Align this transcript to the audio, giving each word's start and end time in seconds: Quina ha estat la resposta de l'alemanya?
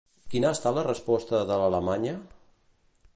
Quina 0.29 0.47
ha 0.51 0.53
estat 0.57 0.75
la 0.79 0.85
resposta 0.87 1.43
de 1.51 1.59
l'alemanya? 1.65 2.17